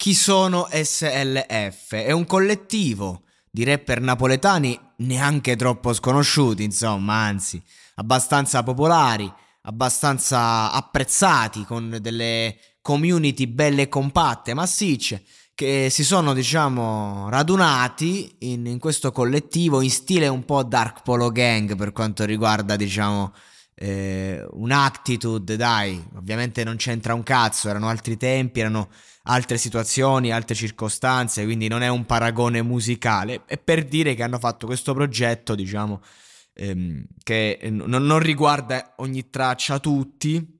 [0.00, 1.92] Chi sono SLF?
[1.92, 7.62] È un collettivo di rapper napoletani neanche troppo sconosciuti, insomma, anzi,
[7.96, 9.30] abbastanza popolari,
[9.64, 15.22] abbastanza apprezzati, con delle community belle e compatte, massicce,
[15.54, 21.30] che si sono, diciamo, radunati in, in questo collettivo in stile un po' Dark Polo
[21.30, 23.34] Gang per quanto riguarda, diciamo,
[23.82, 28.90] eh, un'attitude, dai, ovviamente non c'entra un cazzo, erano altri tempi, erano
[29.22, 34.38] altre situazioni, altre circostanze, quindi non è un paragone musicale, è per dire che hanno
[34.38, 36.02] fatto questo progetto, diciamo,
[36.52, 40.58] ehm, che non, non, riguarda ogni traccia tutti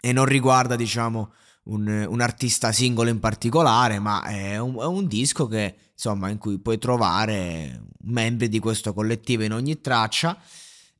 [0.00, 1.32] e non riguarda, diciamo,
[1.66, 6.38] un, un artista singolo in particolare, ma è un, è un disco che, insomma, in
[6.38, 10.36] cui puoi trovare membri di questo collettivo in ogni traccia.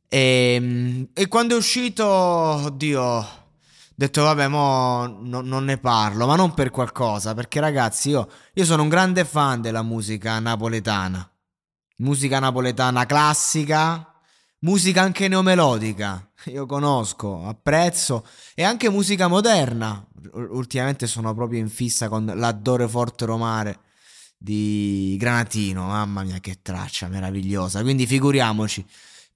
[0.08, 3.36] E, ehm, e quando è uscito, oddio
[3.98, 8.64] detto vabbè mo no, non ne parlo, ma non per qualcosa, perché ragazzi io, io
[8.64, 11.28] sono un grande fan della musica napoletana,
[11.96, 14.14] musica napoletana classica,
[14.60, 22.08] musica anche neomelodica, io conosco, apprezzo, e anche musica moderna, ultimamente sono proprio in fissa
[22.08, 23.80] con l'Addore Forte Romare
[24.38, 28.86] di Granatino, mamma mia che traccia meravigliosa, quindi figuriamoci.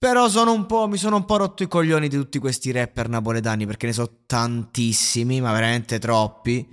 [0.03, 3.09] Però sono un po', mi sono un po' rotto i coglioni di tutti questi rapper
[3.09, 6.69] napoletani perché ne so tantissimi, ma veramente troppi.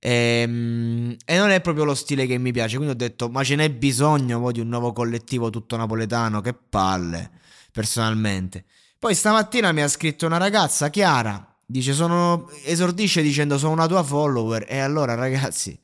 [0.00, 0.10] E,
[0.42, 2.74] ehm, e, non è proprio lo stile che mi piace.
[2.78, 6.40] Quindi ho detto: Ma ce n'è bisogno poi di un nuovo collettivo tutto napoletano?
[6.40, 7.30] Che palle,
[7.70, 8.64] personalmente.
[8.98, 11.56] Poi stamattina mi ha scritto una ragazza, Chiara.
[11.64, 14.66] Dice: sono, Esordisce dicendo: Sono una tua follower.
[14.68, 15.78] E allora, ragazzi,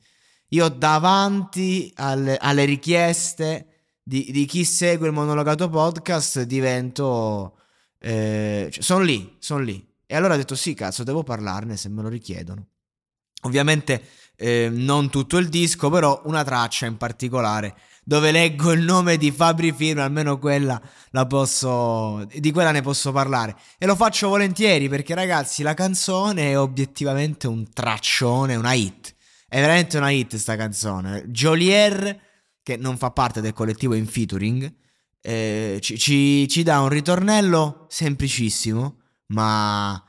[0.49, 3.68] io davanti alle, alle richieste
[4.09, 7.59] di, di chi segue il monologato podcast divento...
[8.01, 9.87] Eh, cioè, sono lì, sono lì.
[10.07, 12.69] E allora ho detto sì, cazzo, devo parlarne se me lo richiedono.
[13.43, 14.03] Ovviamente
[14.35, 19.31] eh, non tutto il disco, però una traccia in particolare dove leggo il nome di
[19.31, 20.81] Fabri Fino, almeno quella
[21.11, 23.57] la posso, di quella ne posso parlare.
[23.77, 29.15] E lo faccio volentieri perché ragazzi la canzone è obiettivamente un traccione, una hit.
[29.47, 31.27] È veramente una hit sta canzone.
[31.29, 32.28] Jolier
[32.69, 34.71] che non fa parte del collettivo in featuring,
[35.23, 38.97] eh, ci, ci, ci dà un ritornello semplicissimo,
[39.29, 40.03] ma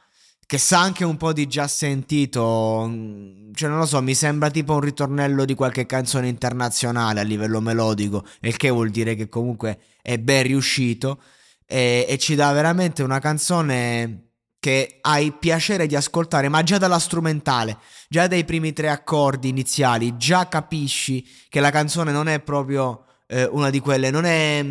[0.45, 4.49] che sa anche un po' di già sentito, mm, cioè non lo so, mi sembra
[4.49, 9.29] tipo un ritornello di qualche canzone internazionale a livello melodico, il che vuol dire che
[9.29, 11.21] comunque è ben riuscito
[11.65, 14.28] e, e ci dà veramente una canzone
[14.59, 17.77] che hai piacere di ascoltare, ma già dalla strumentale,
[18.09, 23.45] già dai primi tre accordi iniziali, già capisci che la canzone non è proprio eh,
[23.45, 24.65] una di quelle, non è,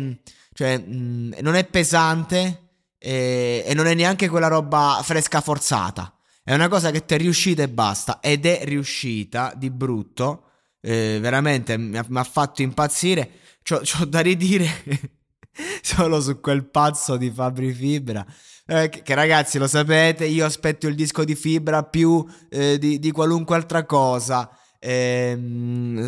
[0.53, 2.69] cioè, mh, mm, non è pesante
[2.99, 6.13] e, e non è neanche quella roba fresca forzata.
[6.43, 10.45] È una cosa che ti è riuscita e basta, ed è riuscita di brutto.
[10.81, 13.31] Eh, veramente mi ha, fatto impazzire.
[13.61, 14.67] C'ho da ridire
[15.81, 18.25] solo su quel pazzo di Fabri Fibra
[18.71, 22.99] eh, che, che, ragazzi lo sapete, io aspetto il disco di fibra più eh, di,
[22.99, 24.47] di, qualunque altra cosa.
[24.77, 25.35] Eh,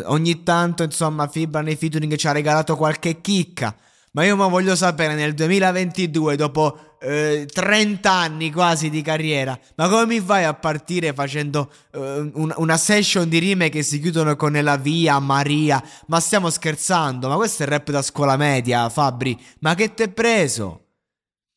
[0.04, 3.74] ogni tanto, insomma, Fibra nei featuring ci ha regalato qualche chicca.
[4.12, 9.88] Ma io ma voglio sapere nel 2022, dopo eh, 30 anni quasi di carriera, ma
[9.88, 14.36] come mi fai a partire facendo eh, un, una session di rime che si chiudono
[14.36, 15.82] con la via, Maria?
[16.06, 17.28] Ma stiamo scherzando?
[17.28, 19.38] Ma questo è il rap da scuola media, Fabri?
[19.60, 20.78] Ma che t'è preso?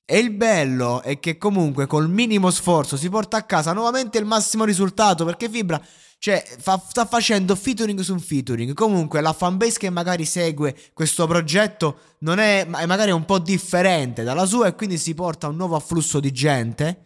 [0.07, 4.25] E il bello è che comunque col minimo sforzo si porta a casa nuovamente il
[4.25, 5.81] massimo risultato perché Fibra
[6.25, 8.74] Cioè, fa, sta facendo featuring su un featuring.
[8.74, 14.24] Comunque, la fanbase che magari segue questo progetto non è, è magari un po' differente
[14.24, 17.04] dalla sua e quindi si porta un nuovo afflusso di gente.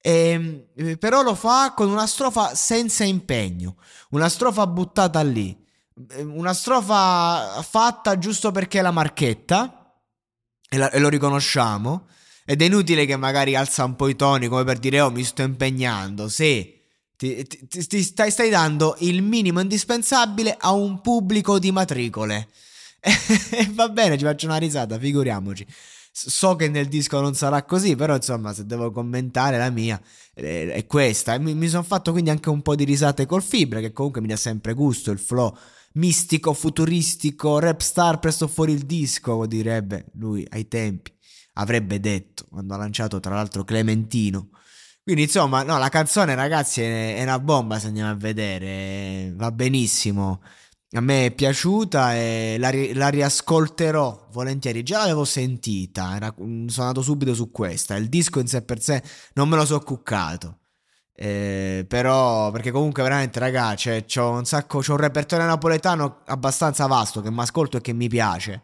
[0.00, 3.76] E, ehm, però lo fa con una strofa senza impegno,
[4.12, 5.54] una strofa buttata lì,
[6.22, 9.94] una strofa fatta giusto perché è la marchetta
[10.70, 12.06] e, la, e lo riconosciamo.
[12.46, 15.22] Ed è inutile che magari alza un po' i toni come per dire oh mi
[15.22, 16.30] sto impegnando.
[16.30, 16.73] Sì,
[17.16, 22.48] ti, ti, ti stai, stai, dando il minimo indispensabile a un pubblico di matricole.
[23.52, 25.66] E va bene, ci faccio una risata, figuriamoci.
[26.10, 30.00] So che nel disco non sarà così, però insomma, se devo commentare la mia
[30.34, 31.38] eh, è questa.
[31.38, 34.28] Mi, mi sono fatto quindi anche un po' di risate col Fibra, che comunque mi
[34.28, 35.56] dà sempre gusto il flow
[35.94, 41.12] mistico, futuristico, rap star presto fuori il disco, direbbe lui ai tempi
[41.54, 44.48] avrebbe detto quando ha lanciato tra l'altro Clementino.
[45.04, 49.52] Quindi insomma, no, la canzone ragazzi è, è una bomba se andiamo a vedere, va
[49.52, 50.40] benissimo.
[50.92, 54.82] A me è piaciuta e la, la riascolterò volentieri.
[54.82, 57.96] Già l'avevo sentita, era, mm, sono andato subito su questa.
[57.96, 59.02] Il disco in sé per sé
[59.34, 60.60] non me lo so cuccato.
[61.14, 67.20] Eh, però, perché comunque veramente, ragazzi, cioè, un sacco, c'ho un repertorio napoletano abbastanza vasto
[67.20, 68.62] che mi ascolto e che mi piace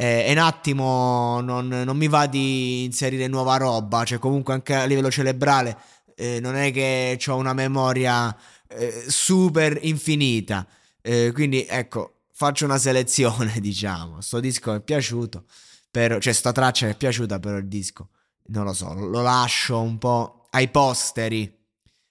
[0.00, 4.74] eh, e un attimo non, non, mi va di inserire nuova roba, cioè comunque anche
[4.74, 5.76] a livello cerebrale
[6.16, 8.34] eh, non è che ho una memoria
[8.66, 10.66] eh, super infinita,
[11.02, 15.44] eh, quindi ecco, faccio una selezione diciamo, sto disco è piaciuto,
[15.90, 18.08] però, cioè sta traccia è piaciuta però il disco,
[18.46, 21.58] non lo so, lo lascio un po' ai posteri.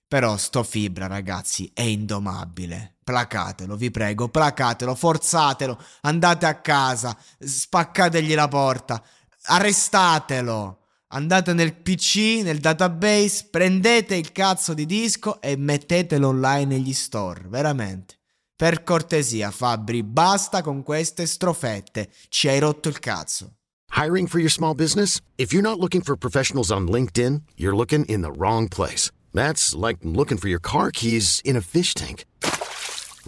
[0.07, 2.95] Però sto fibra, ragazzi, è indomabile.
[3.09, 9.03] Placatelo, vi prego, placatelo, forzatelo, andate a casa, spaccategli la porta,
[9.45, 10.77] arrestatelo.
[11.07, 17.45] Andate nel PC, nel database, prendete il cazzo di disco e mettetelo online negli store,
[17.47, 18.19] veramente.
[18.55, 22.11] Per cortesia, Fabri, basta con queste strofette.
[22.27, 23.55] Ci hai rotto il cazzo.
[23.95, 25.19] Hiring for your small business?
[25.35, 29.09] If you're not looking for professionals on LinkedIn, you're looking in the wrong place.
[29.33, 32.25] That's like looking for your car keys in a fish tank.